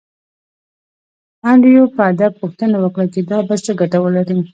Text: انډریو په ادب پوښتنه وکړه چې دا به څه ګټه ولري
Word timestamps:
انډریو 1.49 1.85
په 1.95 2.01
ادب 2.11 2.31
پوښتنه 2.41 2.75
وکړه 2.79 3.05
چې 3.13 3.19
دا 3.31 3.39
به 3.47 3.55
څه 3.65 3.71
ګټه 3.79 3.97
ولري 4.01 4.37